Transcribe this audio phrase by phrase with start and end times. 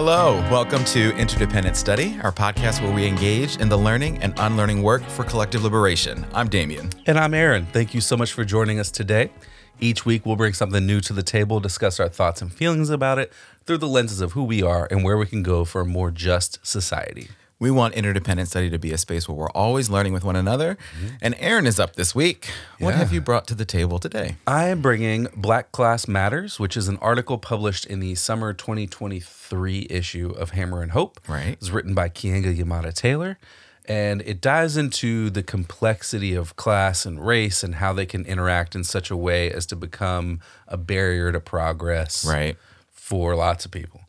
[0.00, 4.80] Hello, welcome to Interdependent Study, our podcast where we engage in the learning and unlearning
[4.84, 6.24] work for collective liberation.
[6.32, 6.90] I'm Damien.
[7.06, 7.66] And I'm Aaron.
[7.72, 9.32] Thank you so much for joining us today.
[9.80, 13.18] Each week, we'll bring something new to the table, discuss our thoughts and feelings about
[13.18, 13.32] it
[13.66, 16.12] through the lenses of who we are and where we can go for a more
[16.12, 17.30] just society.
[17.60, 20.76] We want interdependent study to be a space where we're always learning with one another.
[20.76, 21.14] Mm-hmm.
[21.20, 22.50] And Aaron is up this week.
[22.78, 22.98] What yeah.
[22.98, 24.36] have you brought to the table today?
[24.46, 29.88] I am bringing Black Class Matters, which is an article published in the summer 2023
[29.90, 31.20] issue of Hammer and Hope.
[31.26, 31.48] Right.
[31.60, 33.38] It's written by Keeanga-Yamahtta Taylor.
[33.86, 38.76] And it dives into the complexity of class and race and how they can interact
[38.76, 42.56] in such a way as to become a barrier to progress right.
[42.92, 44.02] for lots of people.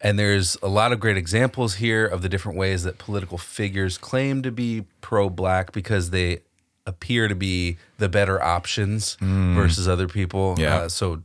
[0.00, 3.96] And there's a lot of great examples here of the different ways that political figures
[3.96, 6.40] claim to be pro black because they
[6.86, 9.54] appear to be the better options mm.
[9.54, 10.54] versus other people.
[10.58, 10.76] Yeah.
[10.76, 11.22] Uh, so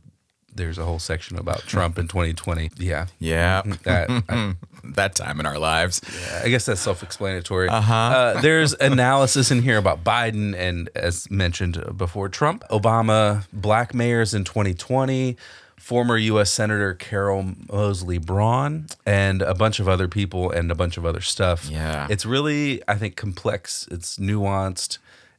[0.54, 2.70] there's a whole section about Trump in 2020.
[2.78, 3.06] Yeah.
[3.18, 3.62] Yeah.
[3.84, 6.00] That, I, that time in our lives.
[6.04, 7.68] Yeah, I guess that's self explanatory.
[7.68, 7.94] Uh-huh.
[7.94, 14.34] Uh, there's analysis in here about Biden and, as mentioned before, Trump, Obama, black mayors
[14.34, 15.36] in 2020
[15.82, 16.52] former U.S.
[16.52, 21.20] Senator Carol Moseley Braun, and a bunch of other people and a bunch of other
[21.20, 21.68] stuff.
[21.68, 22.06] Yeah.
[22.08, 24.98] It's really, I think, complex, it's nuanced,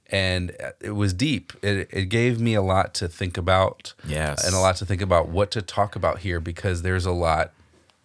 [0.10, 1.54] and it was deep.
[1.64, 3.94] It, it gave me a lot to think about.
[4.06, 4.46] Yes.
[4.46, 7.52] And a lot to think about what to talk about here because there's a lot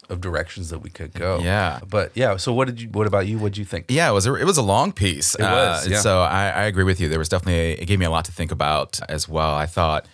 [0.09, 1.41] of directions that we could go.
[1.41, 1.81] Yeah.
[1.91, 3.39] But yeah, so what did you what about you?
[3.39, 3.87] What did you think?
[3.89, 5.35] Yeah, it was a, it was a long piece.
[5.35, 5.87] It was.
[5.87, 6.01] Uh, yeah.
[6.01, 7.09] So I, I agree with you.
[7.09, 9.55] There was definitely a, it gave me a lot to think about as well.
[9.55, 10.07] I thought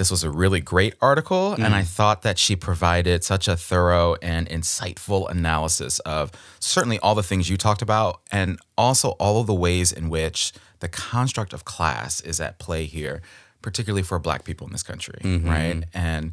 [0.00, 1.62] this was a really great article, mm.
[1.62, 7.14] and I thought that she provided such a thorough and insightful analysis of certainly all
[7.14, 11.52] the things you talked about, and also all of the ways in which the construct
[11.52, 13.20] of class is at play here,
[13.60, 15.46] particularly for Black people in this country, mm-hmm.
[15.46, 15.84] right?
[15.92, 16.32] And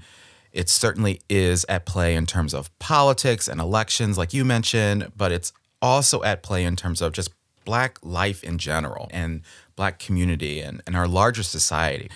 [0.53, 5.33] it certainly is at play in terms of politics and elections, like you mentioned, but
[5.33, 5.51] it's
[5.81, 7.31] also at play in terms of just
[7.66, 9.41] Black life in general and
[9.75, 12.09] Black community and, and our larger society.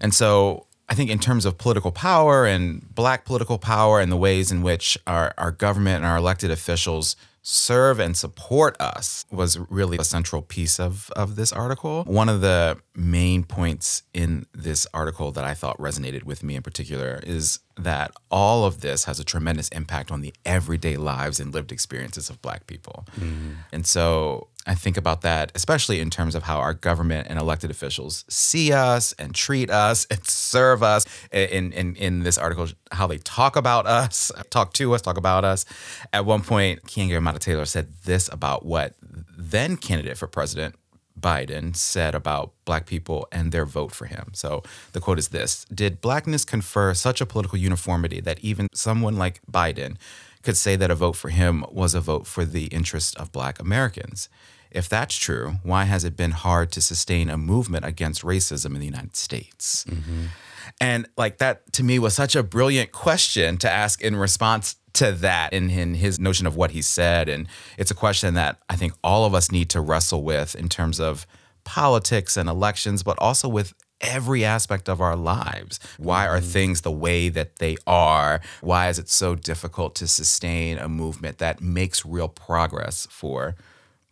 [0.00, 4.16] And so I think in terms of political power and black political power and the
[4.16, 7.16] ways in which our, our government and our elected officials
[7.48, 12.02] serve and support us was really a central piece of, of this article.
[12.02, 16.62] One of the main points in this article that I thought resonated with me in
[16.62, 21.54] particular is that all of this has a tremendous impact on the everyday lives and
[21.54, 23.06] lived experiences of Black people.
[23.12, 23.52] Mm-hmm.
[23.72, 27.70] And so I think about that, especially in terms of how our government and elected
[27.70, 31.06] officials see us and treat us and serve us.
[31.30, 35.44] In, in, in this article, how they talk about us, talk to us, talk about
[35.44, 35.64] us.
[36.12, 38.94] At one point, Keeanga-Yamahtta Taylor said this about what
[39.38, 40.74] then candidate for president
[41.18, 44.30] Biden said about black people and their vote for him.
[44.34, 44.62] So
[44.92, 49.40] the quote is this Did blackness confer such a political uniformity that even someone like
[49.50, 49.96] Biden
[50.42, 53.58] could say that a vote for him was a vote for the interest of black
[53.58, 54.28] Americans?
[54.76, 58.80] If that's true, why has it been hard to sustain a movement against racism in
[58.80, 59.84] the United States?
[59.88, 60.26] Mm-hmm.
[60.80, 65.12] And like that to me was such a brilliant question to ask in response to
[65.12, 67.28] that in, in his notion of what he said.
[67.28, 67.48] And
[67.78, 71.00] it's a question that I think all of us need to wrestle with in terms
[71.00, 71.26] of
[71.64, 75.80] politics and elections, but also with every aspect of our lives.
[75.98, 76.50] Why are mm-hmm.
[76.50, 78.40] things the way that they are?
[78.60, 83.54] Why is it so difficult to sustain a movement that makes real progress for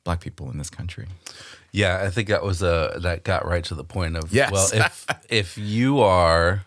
[0.04, 1.06] black people in this country?
[1.72, 4.52] Yeah, I think that was a that got right to the point of yes.
[4.52, 6.66] well, if if you are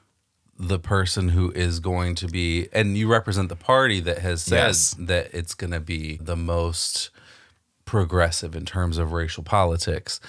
[0.60, 4.68] the person who is going to be, and you represent the party that has said
[4.68, 4.96] yes.
[5.00, 7.12] that it's going to be the most
[7.86, 10.20] progressive in terms of racial politics.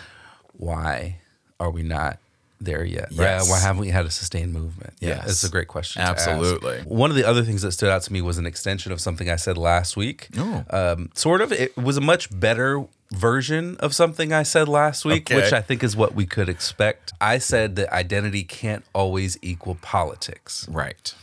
[0.53, 1.17] Why
[1.59, 2.19] are we not
[2.61, 3.09] there yet?
[3.11, 3.49] Yes.
[3.49, 3.51] Right?
[3.51, 4.95] Why haven't we had a sustained movement?
[5.01, 6.03] Yeah, it's a great question.
[6.03, 6.81] Absolutely.
[6.81, 9.31] One of the other things that stood out to me was an extension of something
[9.31, 10.29] I said last week.
[10.37, 10.65] Oh.
[10.71, 11.53] Um, sort of.
[11.53, 15.41] It was a much better version of something I said last week, okay.
[15.41, 17.13] which I think is what we could expect.
[17.21, 20.67] I said that identity can't always equal politics.
[20.69, 21.15] Right.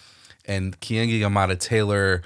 [0.46, 2.24] And Keeanga-Yamahtta Taylor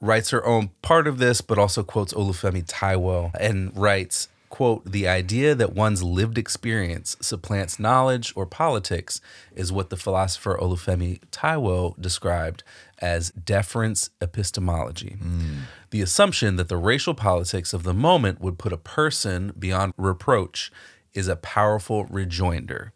[0.00, 5.08] writes her own part of this, but also quotes Olufemi Taiwo and writes, quote, the
[5.08, 9.20] idea that one's lived experience supplants knowledge or politics
[9.56, 12.62] is what the philosopher Olufemi Taiwo described
[13.00, 15.16] as deference epistemology.
[15.20, 15.62] Mm.
[15.90, 20.70] The assumption that the racial politics of the moment would put a person beyond reproach
[21.14, 22.92] is a powerful rejoinder.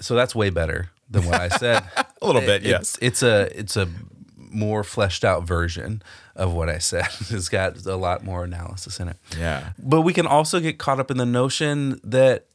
[0.00, 1.84] So that's way better than what I said.
[2.20, 2.98] a little bit, yes.
[3.00, 3.88] It's, it's a it's a
[4.36, 6.02] more fleshed out version
[6.36, 7.08] of what I said.
[7.30, 9.16] it's got a lot more analysis in it.
[9.38, 9.70] Yeah.
[9.78, 12.46] But we can also get caught up in the notion that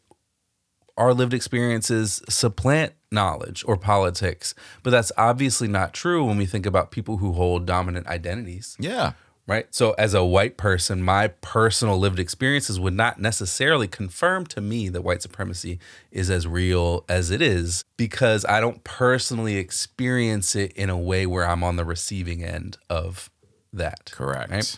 [0.97, 4.55] our lived experiences supplant knowledge or politics.
[4.83, 8.75] But that's obviously not true when we think about people who hold dominant identities.
[8.79, 9.13] Yeah.
[9.45, 9.67] right?
[9.73, 14.89] So, as a white person, my personal lived experiences would not necessarily confirm to me
[14.89, 15.79] that white supremacy
[16.11, 21.25] is as real as it is because I don't personally experience it in a way
[21.25, 23.29] where I'm on the receiving end of
[23.77, 24.11] that.
[24.11, 24.51] Correct.
[24.51, 24.77] Right?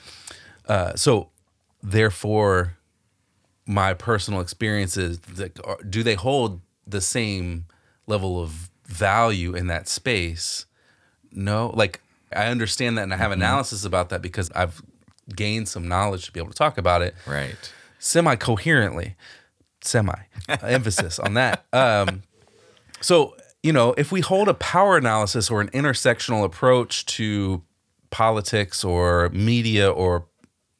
[0.67, 1.29] Uh, so,
[1.81, 2.77] therefore,
[3.65, 7.65] my personal experiences that are- do they hold the same
[8.07, 10.65] level of value in that space?
[11.31, 12.01] No, like
[12.35, 14.81] I understand that and I have analysis about that because I've
[15.35, 17.55] gained some knowledge to be able to talk about it Right.
[17.99, 19.15] semi coherently.
[19.81, 20.19] Semi
[20.61, 21.65] emphasis on that.
[21.71, 22.23] Um,
[23.01, 27.61] so, you know, if we hold a power analysis or an intersectional approach to
[28.09, 30.25] politics or media or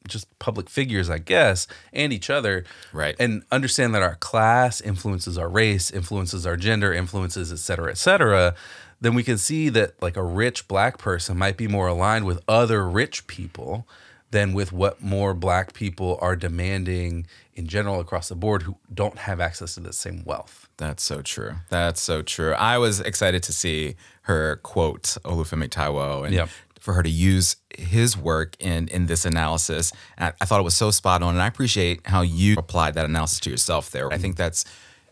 [0.08, 3.14] just public figures, I guess, and each other, Right.
[3.18, 7.98] and understand that our class influences our race, influences our gender, influences et cetera, et
[7.98, 8.54] cetera,
[9.00, 12.42] then we can see that like a rich black person might be more aligned with
[12.48, 13.86] other rich people
[14.30, 19.18] than with what more black people are demanding in general across the board who don't
[19.18, 20.68] have access to the same wealth.
[20.76, 21.56] That's so true.
[21.68, 22.52] That's so true.
[22.54, 26.48] I was excited to see her quote Olufemi Taiwo and Yep.
[26.80, 29.92] For her to use his work in in this analysis.
[30.18, 33.04] I, I thought it was so spot on, and I appreciate how you applied that
[33.04, 34.12] analysis to yourself there.
[34.12, 34.64] I think that's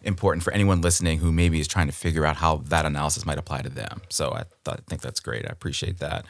[0.02, 3.38] important for anyone listening who maybe is trying to figure out how that analysis might
[3.38, 4.02] apply to them.
[4.08, 5.44] So I I think that's great.
[5.46, 6.24] I appreciate that.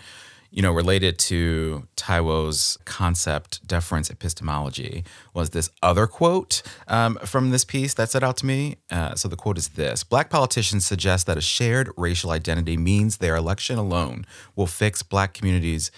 [0.51, 5.05] You know, related to Taiwo's concept deference epistemology
[5.35, 8.77] was this other quote um, from this piece that stood out to me.
[8.91, 13.19] Uh, so the quote is this Black politicians suggest that a shared racial identity means
[13.19, 14.25] their election alone
[14.57, 15.91] will fix Black communities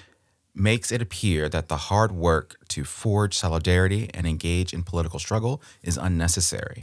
[0.52, 5.62] makes it appear that the hard work to forge solidarity and engage in political struggle
[5.82, 6.82] is unnecessary.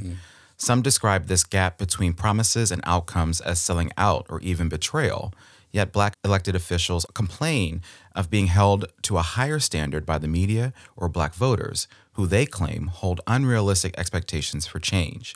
[0.58, 5.34] Some describe this gap between promises and outcomes as selling out or even betrayal.
[5.72, 7.82] Yet, black elected officials complain
[8.16, 12.46] of being held to a higher standard by the media or black voters, who they
[12.46, 15.36] claim hold unrealistic expectations for change.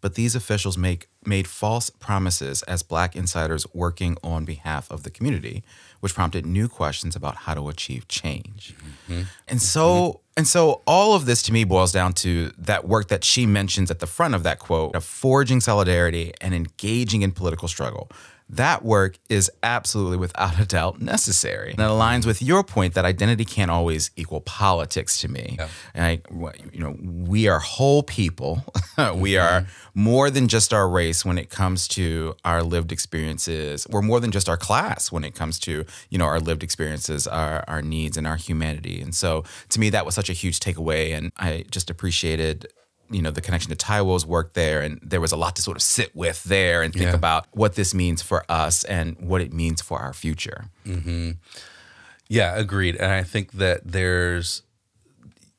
[0.00, 5.10] But these officials make made false promises as black insiders working on behalf of the
[5.10, 5.62] community
[6.02, 8.74] which prompted new questions about how to achieve change.
[8.76, 9.12] Mm-hmm.
[9.12, 9.58] And mm-hmm.
[9.58, 13.46] so and so all of this to me boils down to that work that she
[13.46, 18.10] mentions at the front of that quote of forging solidarity and engaging in political struggle
[18.52, 21.70] that work is absolutely without a doubt necessary.
[21.70, 25.56] And it aligns with your point that identity can't always equal politics to me.
[25.94, 26.20] And I,
[26.70, 28.62] you know, we are whole people.
[29.14, 30.00] we are mm-hmm.
[30.02, 33.86] more than just our race when it comes to our lived experiences.
[33.88, 37.26] We're more than just our class when it comes to, you know, our lived experiences,
[37.26, 39.00] our, our needs and our humanity.
[39.00, 41.16] And so to me, that was such a huge takeaway.
[41.16, 42.66] And I just appreciated
[43.12, 45.76] you know the connection to Taiwo's work there, and there was a lot to sort
[45.76, 47.14] of sit with there and think Yeah.
[47.14, 50.64] about what this means for us and what it means for our future.
[52.28, 52.96] Yeah, agreed.
[52.96, 54.62] And I think that there's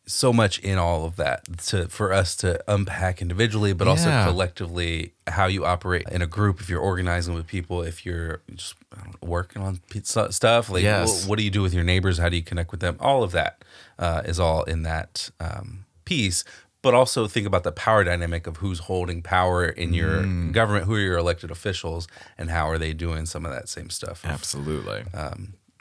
[0.06, 5.14] so much in all of that to for us to unpack individually, but also collectively
[5.28, 6.60] how you operate in a group.
[6.60, 11.24] If you're organizing with people, if you're just know, working on pizza stuff, like Yes.
[11.26, 12.18] wh- what do you do with your neighbors?
[12.18, 12.98] How do you connect with them?
[13.00, 13.64] All of that
[14.00, 16.44] uh, is all in that um, piece.
[16.84, 20.52] But also think about the power dynamic of who's holding power in your Mm.
[20.52, 22.08] government, who are your elected officials,
[22.38, 24.22] and how are they doing some of that same stuff.
[24.24, 25.04] Absolutely.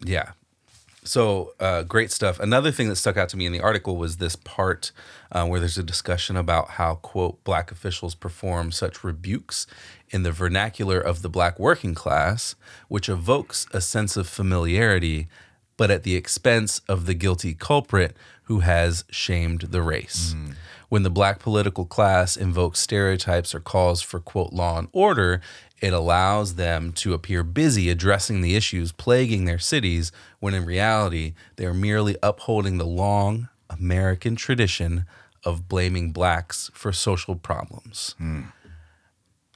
[0.04, 0.30] yeah.
[1.04, 2.38] So uh, great stuff.
[2.38, 4.92] Another thing that stuck out to me in the article was this part
[5.32, 9.66] uh, where there's a discussion about how, quote, black officials perform such rebukes
[10.11, 12.54] in the vernacular of the black working class,
[12.87, 15.26] which evokes a sense of familiarity,
[15.76, 20.37] but at the expense of the guilty culprit who has shamed the race.
[20.92, 25.40] When the black political class invokes stereotypes or calls for, quote, law and order,
[25.80, 31.32] it allows them to appear busy addressing the issues plaguing their cities when in reality
[31.56, 35.06] they're merely upholding the long American tradition
[35.46, 38.14] of blaming blacks for social problems.
[38.18, 38.42] Hmm.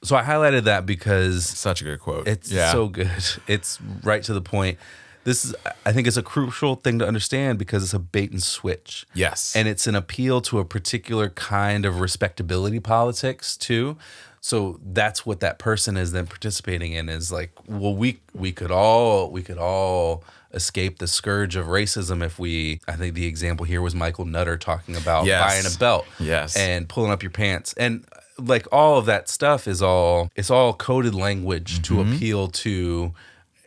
[0.03, 2.27] So I highlighted that because Such a good quote.
[2.27, 2.73] it's yeah.
[2.73, 3.11] so good.
[3.47, 4.79] It's right to the point.
[5.27, 5.55] This is
[5.85, 9.07] I think it's a crucial thing to understand because it's a bait and switch.
[9.13, 9.55] Yes.
[9.57, 13.97] And it's an appeal to a particular kind of respectability politics too.
[14.41, 18.71] So that's what that person is then participating in is like, well, we we could
[18.71, 20.23] all we could all
[20.55, 24.57] escape the scourge of racism if we I think the example here was Michael Nutter
[24.57, 25.43] talking about Yes.
[25.45, 26.57] buying a belt Yes.
[26.57, 28.05] and pulling up your pants and
[28.39, 32.13] like all of that stuff is all it's all coded language to Mm-hmm.
[32.15, 33.13] appeal to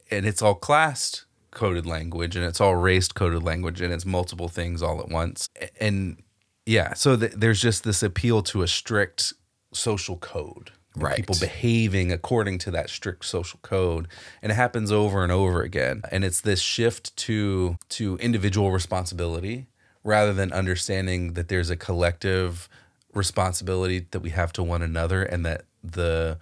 [0.09, 4.47] and it's all classed coded language and it's all raced coded language and it's multiple
[4.47, 6.21] things all at once and
[6.65, 9.33] yeah so th- there's just this appeal to a strict
[9.73, 11.15] social code Right.
[11.15, 14.07] people behaving according to that strict social code
[14.41, 19.67] and it happens over and over again and it's this shift to to individual responsibility
[20.03, 22.67] rather than understanding that there's a collective
[23.13, 26.37] responsibility that we have to one another and that the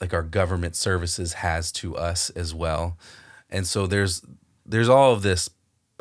[0.00, 2.96] like our government services has to us as well.
[3.56, 4.22] And so there's
[4.64, 5.48] there's all of this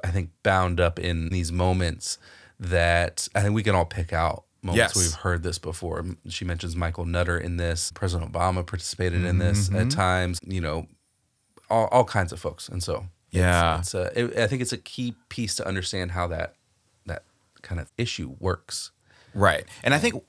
[0.04, 2.18] I think bound up in these moments
[2.60, 4.96] that I think we can all pick out moments Yes.
[4.96, 6.06] we've heard this before.
[6.28, 7.92] She mentions Michael Nutter in this.
[7.94, 9.90] President Obama participated in this at mm-hmm.
[9.90, 10.88] times, you know,
[11.70, 12.68] all, all kinds of folks.
[12.68, 13.80] And so it's- Yeah.
[13.80, 16.56] it's, a, it, I think it's a key piece to understand how that
[17.06, 17.24] that
[17.62, 18.92] kind of issue works.
[19.34, 19.66] Right.
[19.84, 20.24] And I think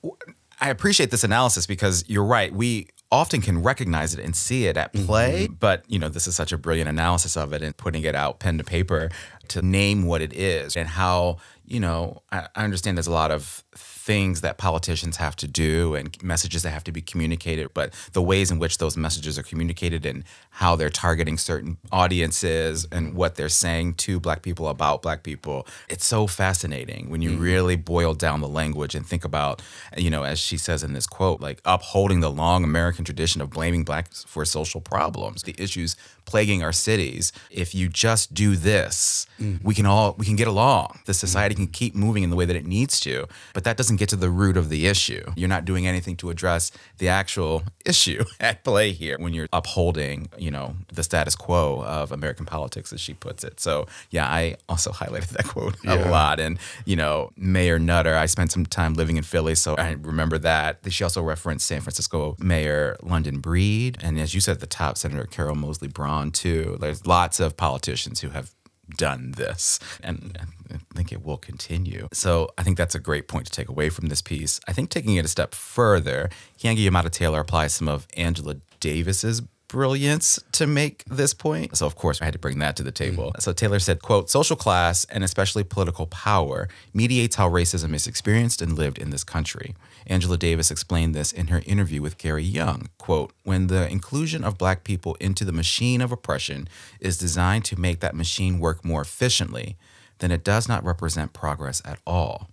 [0.59, 2.53] I appreciate this analysis because you're right.
[2.53, 5.05] We often can recognize it and see it at mm-hmm.
[5.05, 8.15] play, but you know, this is such a brilliant analysis of it and putting it
[8.15, 9.09] out pen to paper
[9.49, 13.31] to name what it is and how, you know, I, I understand there's a lot
[13.31, 13.63] of
[14.07, 18.21] things that politicians have to do and messages that have to be communicated, but the
[18.21, 23.35] ways in which those messages are communicated and how they're targeting certain audiences and what
[23.35, 27.41] they're saying to black people about black people, it's so fascinating when you mm.
[27.41, 29.61] really boil down the language and think about,
[29.97, 33.49] you know, as she says in this quote, like upholding the long American tradition of
[33.49, 37.31] blaming blacks for social problems, the issues plaguing our cities.
[37.49, 39.63] If you just do this, mm.
[39.63, 40.99] we can all we can get along.
[41.05, 41.15] The mm.
[41.15, 44.09] society can keep moving in the way that it needs to, but that doesn't get
[44.09, 45.23] to the root of the issue.
[45.35, 50.29] You're not doing anything to address the actual issue at play here when you're upholding,
[50.37, 53.59] you know, the status quo of American politics as she puts it.
[53.59, 58.25] So, yeah, I also highlighted that quote a lot and, you know, Mayor Nutter, I
[58.25, 60.79] spent some time living in Philly, so I remember that.
[60.89, 64.97] She also referenced San Francisco Mayor London Breed and as you said at the top
[64.97, 66.77] Senator Carol Moseley Braun too.
[66.79, 68.51] There's lots of politicians who have
[68.95, 70.37] done this and
[70.71, 72.07] I think it will continue.
[72.13, 74.59] So I think that's a great point to take away from this piece.
[74.67, 80.39] I think taking it a step further, Keeanga-Yamahtta Taylor applies some of Angela Davis's brilliance
[80.53, 81.75] to make this point.
[81.77, 83.31] So of course I had to bring that to the table.
[83.35, 83.41] Mm.
[83.41, 88.61] So Taylor said, quote, social class and especially political power mediates how racism is experienced
[88.61, 89.75] and lived in this country.
[90.05, 92.87] Angela Davis explained this in her interview with Gary Younge.
[92.97, 96.69] Quote, when the inclusion of black people into the machine of oppression
[96.99, 99.75] is designed to make that machine work more efficiently,
[100.19, 102.49] then it does not represent progress at all.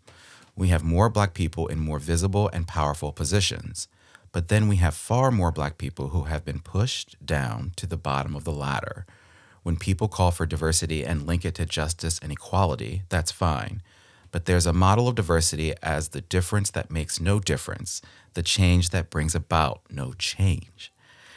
[0.57, 3.89] We have more black people in more visible and powerful positions.
[4.35, 7.97] But then we have far more black people who have been pushed down to the
[7.97, 9.07] bottom of the ladder.
[9.63, 13.81] When people call for diversity and link it to justice and equality, that's fine.
[14.33, 18.03] But there's a model of diversity as the difference that makes no difference,
[18.35, 20.93] the change that brings about no change.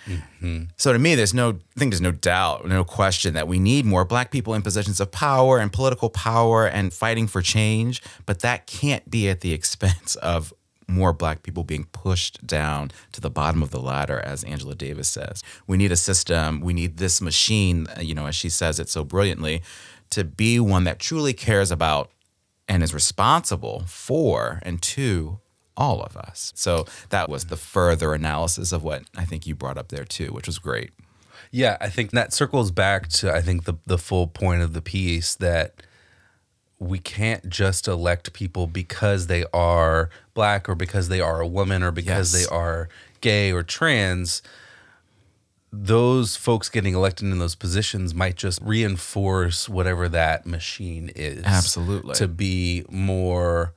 [0.08, 0.64] Mm-hmm.
[0.76, 3.86] So to me, there's no, I think there's no doubt, no question that we need
[3.86, 8.02] more black people in positions of power and political power and fighting for change.
[8.26, 10.52] But that can't be at the expense of
[10.88, 15.10] more black people being pushed down to the bottom of the ladder, as Angela Davis
[15.10, 15.44] says.
[15.68, 16.62] We need a system.
[16.62, 19.62] We need this machine, uh, you know, as she says it so brilliantly,
[20.12, 22.12] to be one that truly cares about
[22.68, 25.40] and is responsible for and to
[25.76, 26.52] all of us.
[26.56, 30.28] So that was the further analysis of what I think you brought up there too,
[30.30, 30.92] which was great.
[31.52, 34.82] Yeah, I think that circles back to I think the the full point of the
[34.82, 35.84] piece that
[36.80, 41.82] we can't just elect people because they are black or because they are a woman
[41.84, 42.48] or because Yes.
[42.48, 42.88] they are
[43.22, 44.42] gay or trans.
[45.74, 51.44] Those folks getting elected in those positions might just reinforce whatever that machine is.
[51.44, 52.14] Absolutely.
[52.16, 53.74] To be more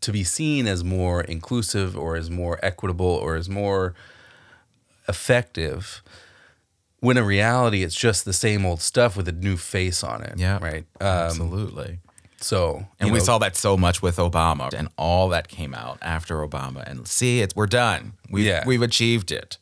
[0.00, 3.94] to be seen as more inclusive or as more equitable or as more
[5.08, 6.02] effective
[7.00, 10.34] when in reality it's just the same old stuff with a new face on it.
[10.38, 10.58] Yeah.
[10.62, 10.84] Right.
[11.00, 12.00] Um, Absolutely.
[12.44, 15.98] So And we know, saw that so much with Obama and all that came out
[16.02, 16.82] after Obama.
[16.88, 18.12] And see, it's we're done.
[18.30, 18.64] We've, Yeah.
[18.66, 19.58] we've achieved it.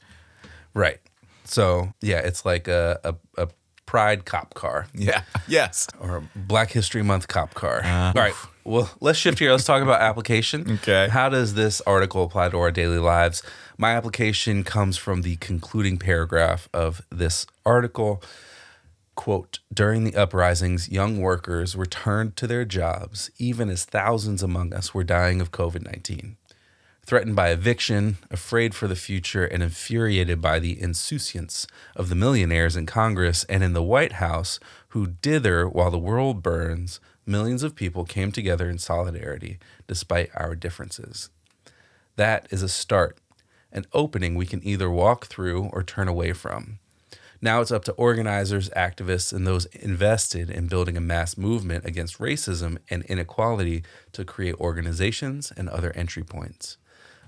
[0.74, 0.98] right.
[1.44, 3.48] So yeah, it's like a, a, a
[3.86, 5.22] pride cop car Yeah.
[5.48, 5.86] Yes.
[6.00, 7.82] or a Black History Month cop car.
[7.84, 8.34] Uh, All right.
[8.64, 9.50] Well, let's shift here.
[9.50, 10.60] Let's talk about application.
[10.82, 11.08] Okay.
[11.10, 13.42] How does this article apply to our daily lives?
[13.78, 18.22] My application comes from the concluding paragraph of this article.
[19.14, 24.94] Quote During the uprisings, young workers returned to their jobs, even as thousands among us
[24.94, 26.36] were dying of COVID 19.
[27.04, 31.66] Threatened by eviction, afraid for the future, and infuriated by the insouciance
[31.96, 36.42] of the millionaires in Congress and in the White House who dither while the world
[36.42, 41.28] burns, millions of people came together in solidarity despite our differences.
[42.16, 43.18] That is a start,
[43.72, 46.78] an opening we can either walk through or turn away from.
[47.44, 52.18] Now it's up to organizers, activists, and those invested in building a mass movement against
[52.20, 53.82] racism and inequality
[54.12, 56.76] to create organizations and other entry points.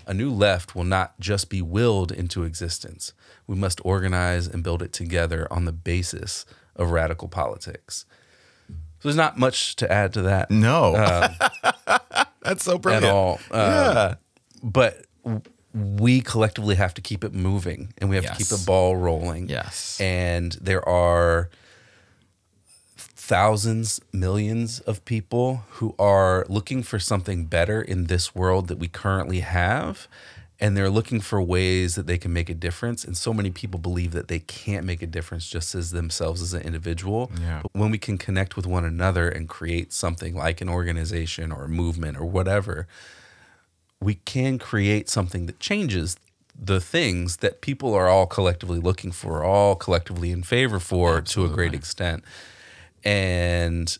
[0.07, 3.11] A new left will not just be willed into existence.
[3.45, 6.45] We must organize and build it together on the basis
[6.77, 8.05] of radical politics.
[8.69, 8.73] So
[9.09, 10.93] there's not much to add to that No.
[12.41, 13.05] That's so brilliant.
[13.05, 13.39] at all.
[13.51, 14.15] Uh, Yeah.
[14.63, 15.05] But
[15.75, 19.49] we collectively have to keep it moving and we have to keep the ball rolling.
[19.49, 19.99] Yes.
[19.99, 21.49] And there are
[22.95, 28.87] thousands, millions of people who are looking for something better in this world that we
[28.87, 30.07] currently have.
[30.57, 33.03] And they're looking for ways that they can make a difference.
[33.03, 36.53] And so many people believe that they can't make a difference just as themselves as
[36.53, 37.29] an individual.
[37.41, 37.59] Yeah.
[37.63, 41.65] But when we can connect with one another and create something like an organization or
[41.65, 42.87] a movement or whatever,
[44.01, 46.17] we can create something that changes
[46.57, 51.45] the things that people are all collectively looking for, all collectively in favor for to
[51.45, 52.23] a great extent.
[53.03, 53.95] And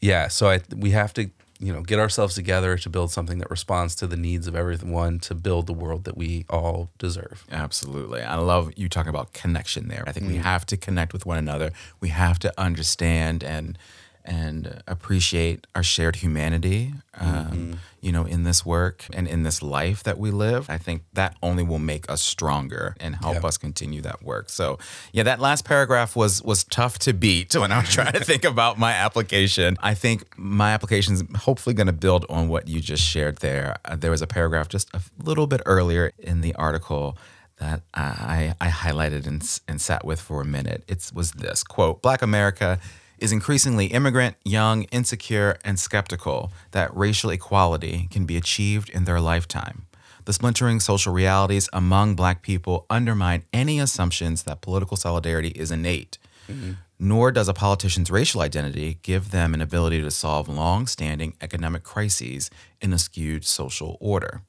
[0.00, 3.50] yeah, so I we have to, you know, get ourselves together to build something that
[3.50, 7.44] responds to the needs of everyone to build the world that we all deserve.
[7.50, 8.22] Absolutely.
[8.22, 10.04] I love you talking about connection there.
[10.06, 10.42] I think we mm.
[10.42, 11.72] have to connect with one another.
[12.00, 13.78] We have to understand and
[14.26, 20.02] and appreciate our shared humanity, um, you know, in this work and in this life
[20.02, 20.68] that we live.
[20.68, 24.50] I think that only will make us stronger and help us continue that work.
[24.50, 24.78] So,
[25.12, 28.44] yeah, that last paragraph was was tough to beat when I was trying to think
[28.44, 29.76] about my application.
[29.80, 33.76] I think my application is hopefully going to build on what you just shared there.
[33.84, 37.16] Uh, there was a paragraph just a little bit earlier in the article
[37.58, 40.84] that I, I highlighted and, and sat with for a minute.
[40.88, 42.78] It was this quote Black America
[43.18, 49.20] is increasingly immigrant, young, insecure, and skeptical that racial equality can be achieved in their
[49.20, 49.86] lifetime.
[50.26, 56.18] The splintering social realities among Black people undermine any assumptions that political solidarity is innate.
[56.50, 56.72] Mm-hmm.
[56.98, 61.84] Nor does a politician's racial identity give them an ability to solve long standing economic
[61.84, 64.42] crises in a skewed social order.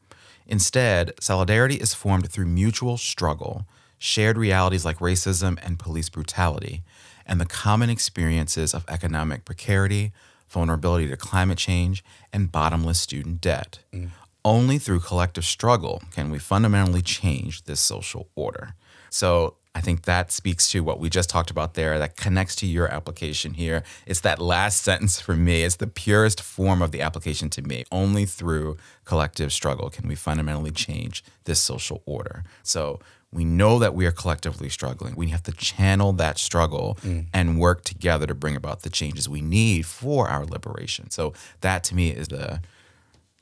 [0.47, 6.83] Instead, solidarity is formed through mutual struggle, shared realities like racism and police brutality,
[7.27, 10.13] and the common experiences of economic precarity,
[10.47, 13.79] vulnerability to climate change, and bottomless student debt.
[13.93, 14.09] Mm.
[14.43, 18.73] Only through collective struggle can we fundamentally change this social order.
[19.09, 22.65] So I think that speaks to what we just talked about there, that connects to
[22.65, 23.83] your application here.
[24.07, 25.61] It's that last sentence for me.
[25.61, 27.83] It's the purest form of the application to me.
[27.91, 32.43] Only through collective struggle can we fundamentally change this social order.
[32.63, 32.99] So
[33.31, 35.15] we know that we are collectively struggling.
[35.15, 36.97] We have to channel that struggle
[37.33, 41.09] and work together to bring about the changes we need for our liberation.
[41.09, 42.61] So that to me is the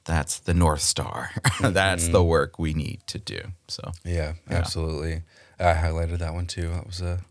[0.06, 1.32] that's the north star.
[1.62, 3.40] that's the work we need to do.
[3.68, 5.22] So Yeah, absolutely.
[5.60, 6.70] I highlighted that one too.
[6.70, 7.22] That was a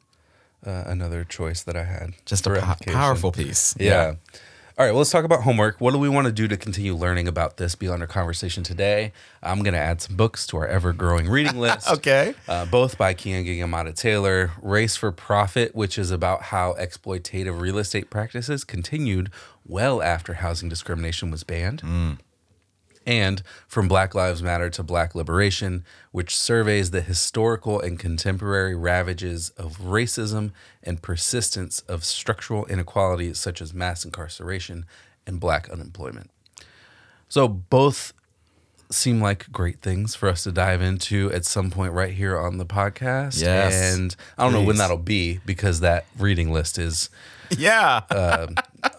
[0.66, 2.14] uh, another choice that I had.
[2.24, 3.74] just a po- powerful piece.
[3.78, 4.14] Yeah.
[4.76, 5.80] All right, well, let's talk about homework.
[5.80, 9.12] What do we want to do to continue learning about this beyond our conversation today?
[9.40, 11.88] I'm going to add some books to our ever growing reading list.
[11.88, 12.34] Okay.
[12.48, 14.50] Uh, both by Keeanga-Yamahtta Taylor.
[14.60, 19.30] Race for Profit, which is about how exploitative real estate practices continued
[19.64, 22.18] well after housing discrimination was banned.
[23.06, 29.50] And From Black Lives Matter to Black Liberation, which surveys the historical and contemporary ravages
[29.50, 34.86] of racism and persistence of structural inequalities such as mass incarceration
[35.26, 36.30] and black unemployment.
[37.28, 38.12] So both
[38.90, 42.58] seem like great things for us to dive into at some point right here on
[42.58, 43.40] the podcast.
[43.40, 47.10] Yes, And I don't know when that'll be because that reading list is
[47.58, 48.02] Yeah.
[48.10, 48.46] Uh,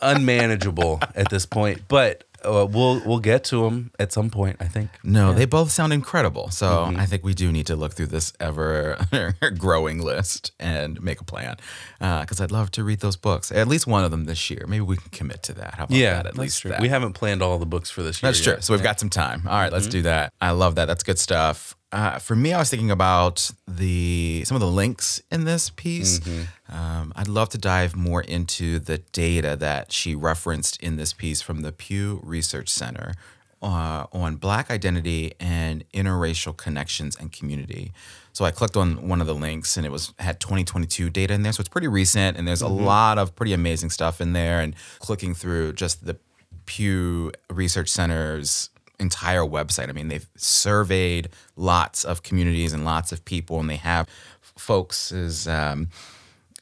[0.02, 4.66] unmanageable at this point, but uh, we'll we'll get to them at some point, I
[4.66, 4.90] think.
[5.04, 6.50] no, they both sound incredible.
[6.50, 7.00] So Mm-hmm.
[7.00, 8.98] I think we do need to look through this ever
[9.58, 11.58] growing list and make a plan.
[12.00, 14.66] Because I'd love to read those books, at least one of them this year.
[14.68, 15.76] Maybe we can commit to that.
[15.76, 16.28] How about Yeah, that?
[16.28, 16.82] At least that.
[16.82, 18.30] We haven't planned all the books for this year.
[18.32, 18.58] That's true.
[18.60, 19.44] So we've got some time.
[19.48, 19.74] All right, Mm-hmm.
[19.74, 20.32] let's do that.
[20.42, 20.86] I love that.
[20.86, 21.76] That's good stuff.
[21.92, 26.20] Uh, for me, I was thinking about the some of the links in this piece.
[26.20, 26.76] Mm-hmm.
[26.76, 31.42] Um, I'd love to dive more into the data that she referenced in this piece
[31.42, 33.14] from the Pew Research Center
[33.62, 37.92] uh, on Black identity and interracial connections and community.
[38.34, 41.44] So I clicked on one of the links and it was had 2022 data in
[41.44, 41.54] there.
[41.54, 44.60] So it's pretty recent and there's a lot of pretty amazing stuff in there.
[44.60, 46.18] And clicking through just the
[46.66, 49.90] Pew Research Center's entire website.
[49.90, 54.08] I mean, they've surveyed lots of communities and lots of people, and they have
[54.42, 55.90] folks' um,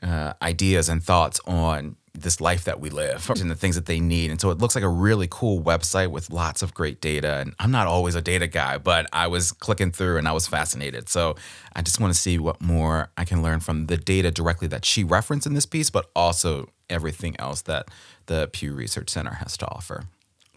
[0.02, 4.00] uh, ideas and thoughts on this life that we live and the things that they
[4.00, 4.30] need.
[4.30, 7.38] And so it looks like a really cool website with lots of great data.
[7.38, 10.46] And I'm not always a data guy, but I was clicking through and I was
[10.48, 11.10] fascinated.
[11.10, 11.36] So
[11.76, 14.86] I just want to see what more I can learn from the data directly that
[14.86, 17.88] she referenced in this piece, but also everything else that
[18.28, 20.04] the Pew Research Center has to offer.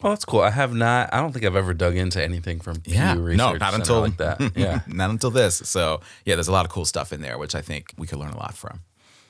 [0.02, 0.40] Oh, that's cool.
[0.42, 1.08] I have not.
[1.12, 4.00] I don't think I've ever dug into anything from Pew Yeah, Research no, not until
[4.00, 4.52] like that.
[4.56, 4.80] Yeah.
[4.86, 5.56] not until this.
[5.64, 8.18] So yeah, there's a lot of cool stuff in there, which I think we could
[8.18, 8.80] learn a lot from.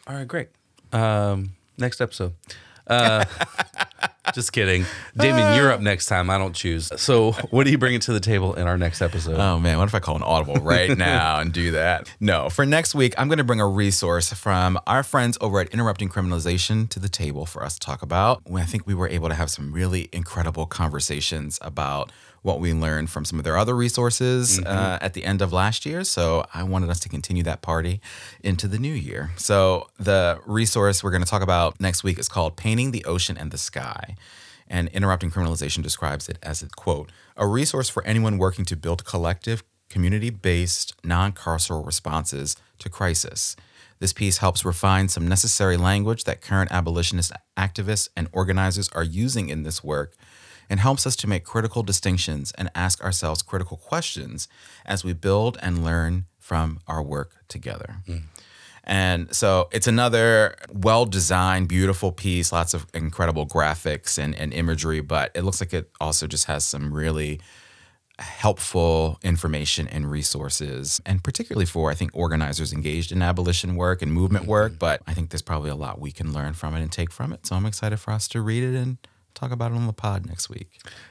[0.09, 0.48] All right, great.
[0.92, 2.35] Um, next episode.
[2.87, 3.24] Uh,
[4.32, 4.84] just kidding.
[5.16, 6.30] Damien, you're up next time.
[6.30, 6.90] I don't choose.
[7.00, 9.38] So, what are you bringing to the table in our next episode?
[9.38, 12.10] Oh man, what if I call an audible right now and do that?
[12.20, 15.68] No, for next week, I'm going to bring a resource from our friends over at
[15.68, 18.42] Interrupting Criminalization to the table for us to talk about.
[18.54, 22.10] I think we were able to have some really incredible conversations about
[22.46, 25.85] what we learned from some of their other resources uh, at the end of last
[25.85, 26.04] year.
[26.04, 28.00] So I wanted us to continue that party
[28.40, 29.32] into the new year.
[29.37, 33.37] So the resource we're going to talk about next week is called Painting the Ocean
[33.37, 34.14] and the Sky.
[34.68, 39.04] And Interrupting Criminalization describes it as a quote, a resource for anyone working to build
[39.04, 43.56] collective, community based, non carceral responses to crisis.
[43.98, 49.48] This piece helps refine some necessary language that current abolitionist activists and organizers are using
[49.48, 50.14] in this work
[50.68, 54.48] and helps us to make critical distinctions and ask ourselves critical questions
[54.85, 57.96] as we build and learn from our work together.
[58.07, 58.18] Hmm.
[58.85, 65.00] And so it's another well designed, beautiful piece, lots of incredible graphics and, and imagery,
[65.00, 67.40] but it looks like it also just has some really
[68.18, 74.12] helpful information and resources, and particularly for, I think, organizers engaged in abolition work and
[74.12, 74.72] movement work.
[74.72, 74.79] Mm-hmm.
[74.79, 77.33] But I think there's probably a lot we can learn from it and take from
[77.33, 77.44] it.
[77.46, 78.98] So I'm excited for us to read it and
[79.37, 80.68] talk about it on the pod next week.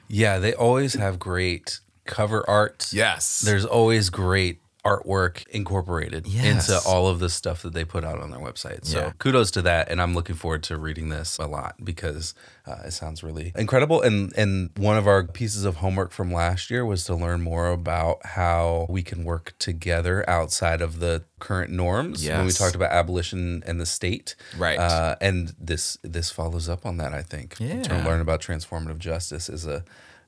[0.08, 2.88] Yeah, they always have great cover art.
[2.92, 3.42] Yes.
[3.42, 6.69] There's always great artwork incorporated Yes.
[6.69, 8.86] into all of the stuff that they put out on their website.
[8.86, 9.12] So Yeah.
[9.17, 12.34] kudos to that, and I'm looking forward to reading this a lot because
[12.67, 14.02] uh, it sounds really incredible.
[14.02, 17.67] And and one of our pieces of homework from last year was to learn more
[17.67, 22.28] about how we can work together outside of the current norms.
[22.28, 24.80] When we talked about abolition and the state, Right.
[24.80, 27.13] Uh, and this this follows up on that.
[27.13, 28.06] I think to Yeah.
[28.06, 29.84] learn about transformative justice is a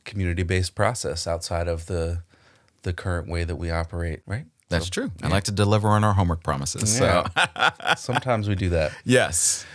[0.05, 2.23] community based process outside of the
[2.87, 4.45] the current way that we operate, right?
[4.69, 5.11] That's So, true.
[5.21, 6.97] I like to deliver on our homework promises.
[6.97, 7.25] So,
[7.97, 8.91] Sometimes we do that.
[9.05, 9.65] yes.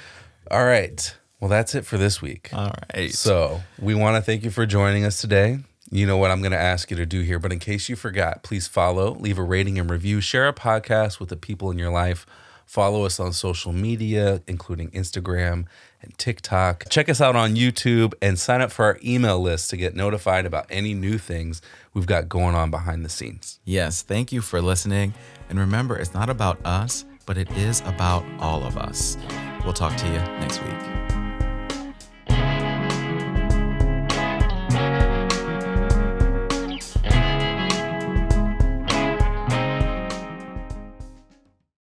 [0.51, 1.15] All right.
[1.41, 2.51] Well, that's it for this week.
[2.53, 3.13] All right.
[3.13, 5.59] So we want to thank you for joining us today.
[5.91, 7.97] You know what I'm going to ask you to do here, but in case you
[7.97, 11.79] forgot, please follow, leave a rating and review, share a podcast with the people in
[11.79, 12.25] your life.
[12.73, 15.67] Follow us on social media, including Instagram
[16.01, 16.85] and TikTok.
[16.89, 20.47] Check us out on YouTube and sign up for our email list to get notified
[20.47, 21.61] about any new things
[21.93, 23.61] we've got going on behind the scenes.
[23.67, 25.13] Yes, thank you for listening.
[25.51, 29.19] And remember, it's not about us, but it is about all of us.
[29.65, 31.02] We'll talk to you next week.